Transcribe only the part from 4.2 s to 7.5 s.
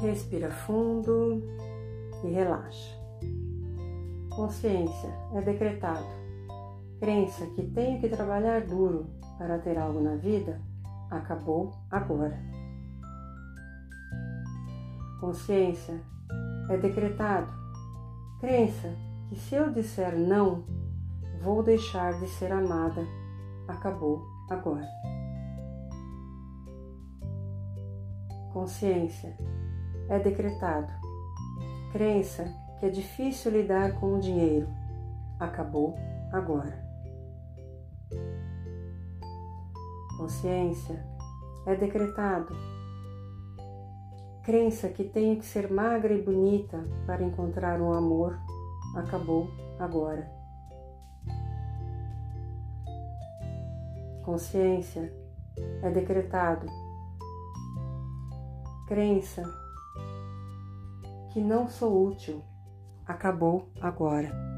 Consciência é decretado. Crença